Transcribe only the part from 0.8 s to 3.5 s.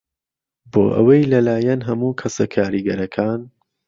ئهوهی لهلایهن ههموو کهسه کاریگهرهکان